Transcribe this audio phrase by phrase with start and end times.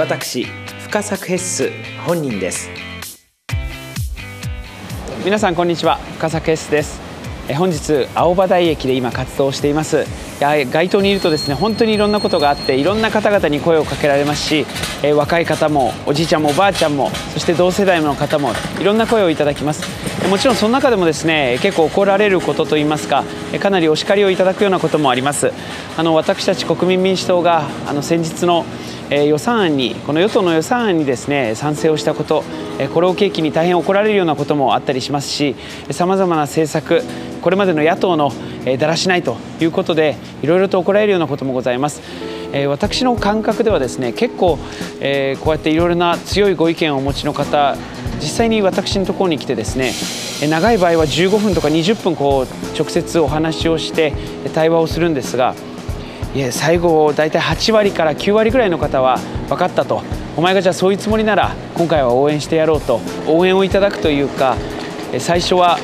[0.00, 0.46] 私
[0.78, 1.70] 深作ヘッス
[2.06, 2.70] 本人です。
[5.26, 5.98] 皆さんこんにちは。
[6.16, 6.98] 深作ヘッスです。
[7.54, 10.06] 本日青葉台駅で今活動しています。
[10.40, 14.66] 街頭にいるとですね本当にいろんなことがあっていろんな方々に声をかけられますし、
[15.02, 19.82] え若い方もおじいちゃんもおばあちゃんもそして同世代の方もいろんな声をいただきます。
[20.30, 23.24] もちろんその中でもですね結構怒られることといいますか
[23.60, 25.52] かなりお叱りをいただくようなこともあります。
[25.98, 28.64] あの私たち国民民主党があの先日の
[29.10, 32.44] え予算案にこの与党の予算案にですね賛成をしたこと、
[32.78, 35.56] えこれを契機に大変怒られるようなこともあったりしますし
[35.90, 37.02] さまざまな政策
[37.42, 38.32] これまでの野党の、
[38.64, 42.00] えだらしないということでいろいろと怒られるようなこともございます。
[42.52, 44.58] え私の感覚ではですね結構、
[45.00, 47.76] えこうやっていろいろな強いご意見をお持ちの方
[48.20, 49.92] 実際に私のところに来てですね
[50.48, 54.12] 長い場合は15分とか20分こう直接お話をして
[54.54, 55.54] 対話をするんですが
[56.32, 60.02] いや最後大体8割から9割ぐらいの方は分かったと
[60.36, 64.56] お前がじゃあそういうつもりなら今回は応援してやろうと応援をいただくというか
[65.18, 65.78] 最初は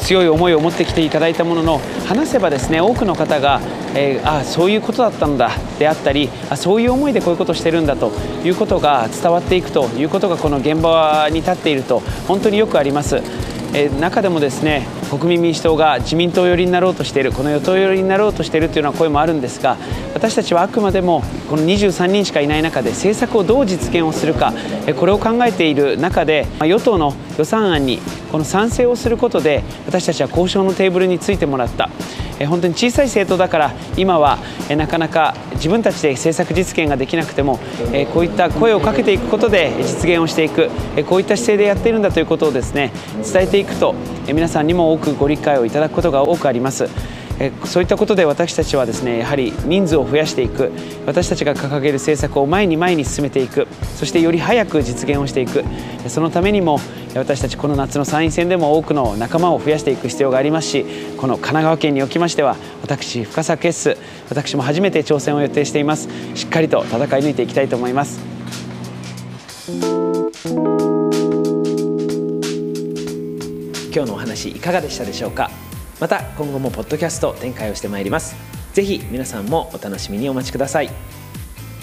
[0.00, 3.60] 強い思いを持ってきていただいたものの話せばですね多くの方が、
[3.94, 8.10] えー、あそういうことだったんだであったりあそういう思いでこういうことをしてるんだと
[8.42, 13.22] いうことが伝わっていくということがこの現場に立っていると本当によくあります。
[13.72, 19.76] え、中でもですね国民民主党が自民党寄りになろうとしているこの与党寄りになろうとしているというような声もあるんですが
[20.14, 24.52] 私たちはあくまでもこの23人しかいない中で政策をどう実現をするか
[24.86, 27.98] えこれを考えている中でま与党の予算案に
[28.30, 31.90] この賛成をすることで私たちは交渉のテーブルについてもらった。
[32.46, 34.38] 本当に小さい政党だから今は
[34.70, 37.58] なかなか自分たちで政策実現ができなくても
[38.14, 40.70] こういった声をかけていくことで実現をしていく
[41.06, 42.92] こういった姿勢でやっているんだということをですね
[43.30, 43.94] 伝えていくと
[44.26, 46.88] 皆さんにも多くご理解をいただくことが多くあります。
[47.64, 50.70] そういったことで私たちはですねやはり人数を増やしていく。
[51.06, 53.66] 私たちが掲げる政策を前に前に進めていく。
[53.96, 55.64] そしてより早く実現をしていく。
[56.08, 56.78] そのためにも
[57.14, 60.84] 私たちこの夏の参院選でも多くの仲間を増やしていく必要がありますし
[61.16, 63.96] この神奈川県におきましては私深作決ス
[64.28, 66.08] 私も初めて挑戦を予定しています。
[66.34, 68.20] しっかりと戦い抜いていきたいと思います。
[73.92, 75.50] 今日のお話いかがでしたでしょうか？
[76.00, 78.34] また今後もポッドキャスト展開をしてまいります。
[78.72, 80.90] ぜひ皆さんもお楽しみにお待ちください。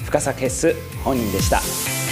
[0.06, 0.74] 深作ヘッス
[1.04, 2.06] 本人でした。